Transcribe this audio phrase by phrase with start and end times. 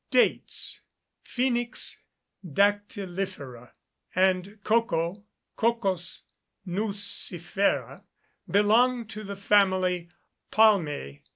[0.09, 0.81] Dates
[1.21, 1.99] (Phoenix
[2.43, 3.73] dactylifera),
[4.15, 6.23] and cocoa (Cocos
[6.67, 8.01] nucifera),
[8.49, 10.09] belonging to the family
[10.51, 11.21] Palmæ.